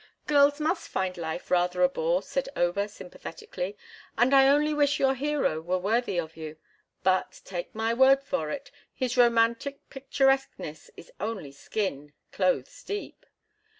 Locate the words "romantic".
9.15-9.87